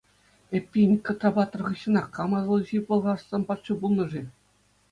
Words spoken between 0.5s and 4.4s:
Эппин, Кӑтра-паттӑр хыҫҫӑнах кам Атӑлҫи Пӑлхарстан патши пулнӑ-ши?